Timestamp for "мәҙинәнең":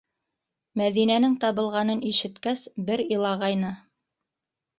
0.79-1.35